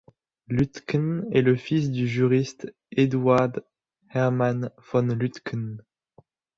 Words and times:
Lütken 0.49 1.27
est 1.31 1.43
le 1.43 1.55
fils 1.55 1.91
du 1.91 2.07
juriste 2.07 2.73
Eduard 2.89 3.59
Hermann 4.09 4.71
von 4.79 5.09
Lütcken. 5.15 5.83